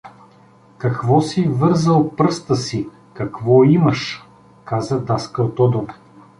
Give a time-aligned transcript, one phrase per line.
[0.77, 4.23] —Какво си вързал пръста си, какво имаш?—
[4.65, 5.85] каза даскал Тодор.